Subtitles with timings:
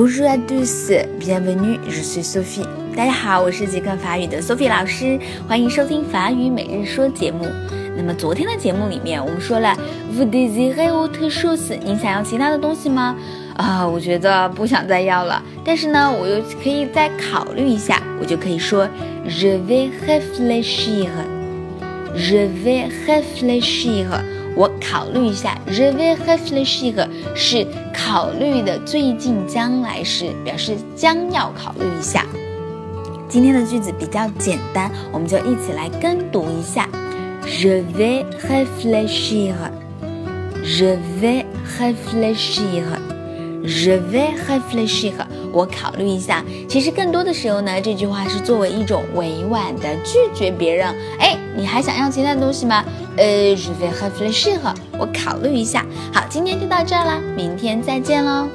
[0.00, 2.64] Bonjour à tous, bienvenue, je suis Sophie。
[2.94, 7.44] 大家好，我是极客法语的 Sophie 老师，欢迎收听法语每日说节目。
[7.96, 9.76] 那么昨天的节目里面，我们说了
[10.16, 11.76] Vous désirez autre chose？
[11.82, 13.16] 您想要其他的东西吗？
[13.56, 15.42] 啊，我觉得不想再要了。
[15.64, 18.88] 但是呢，我又可以再考虑一下，我就可以说
[19.26, 21.08] Je vais réfléchir。
[22.14, 24.06] Je vais réfléchir。
[24.58, 32.26] 我考虑一下，Je vais réfléchir 是考虑的最近将来时，表示将要考虑一下。
[33.28, 36.88] 今天的句子比较简单，我们就一起来跟读一下。
[37.46, 39.54] Je vais réfléchir.
[40.64, 41.44] Je vais
[41.78, 42.82] réfléchir.
[43.68, 45.12] Je vais réfléchir.
[45.52, 46.42] 我考虑一下。
[46.66, 50.86] 其实更多的时候呢，这句话是作为一种委婉的拒绝别人。
[51.20, 52.82] 哎，你还想要其他东西吗？
[53.16, 54.58] 呃，Je vais réfléchir.
[54.98, 55.84] 我考虑一下。
[56.12, 58.48] 好，今天就到这儿啦，明天再见喽。